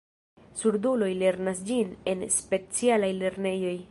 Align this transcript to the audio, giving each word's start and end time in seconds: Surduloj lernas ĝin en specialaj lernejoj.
Surduloj 0.61 1.09
lernas 1.19 1.61
ĝin 1.69 1.93
en 2.13 2.25
specialaj 2.39 3.13
lernejoj. 3.23 3.79